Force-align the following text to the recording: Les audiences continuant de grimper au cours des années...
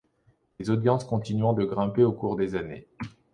Les 0.57 0.71
audiences 0.71 1.05
continuant 1.05 1.53
de 1.53 1.63
grimper 1.63 2.03
au 2.03 2.11
cours 2.11 2.35
des 2.35 2.55
années... 2.55 2.87